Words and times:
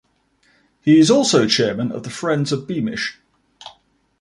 He 0.81 0.97
is 0.97 1.11
also 1.11 1.45
chairman 1.45 1.91
of 1.91 2.01
the 2.01 2.09
Friends 2.09 2.51
of 2.51 2.65
Beamish. 2.65 3.19